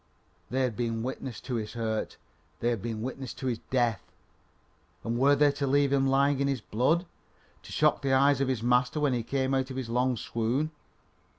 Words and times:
They 0.49 0.61
had 0.61 0.75
been 0.75 1.03
witness 1.03 1.39
to 1.41 1.57
his 1.57 1.73
hurt; 1.73 2.17
they 2.59 2.69
had 2.71 2.81
been 2.81 3.03
witness 3.03 3.35
to 3.35 3.45
his 3.45 3.59
death, 3.69 4.01
and 5.03 5.15
were 5.19 5.35
they 5.35 5.51
to 5.51 5.67
leave 5.67 5.93
him 5.93 6.07
lying 6.07 6.39
in 6.39 6.47
his 6.47 6.59
blood, 6.59 7.05
to 7.61 7.71
shock 7.71 8.01
the 8.01 8.11
eyes 8.13 8.41
of 8.41 8.47
his 8.47 8.63
master 8.63 8.99
when 8.99 9.13
he 9.13 9.21
came 9.21 9.53
out 9.53 9.69
of 9.69 9.77
his 9.77 9.89
long 9.89 10.17
swoon? 10.17 10.71